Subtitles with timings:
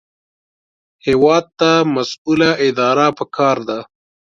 [1.05, 3.79] هېواد ته مسؤله اداره پکار ده